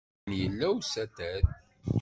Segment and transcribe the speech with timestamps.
[0.07, 1.43] Akken yella usatal.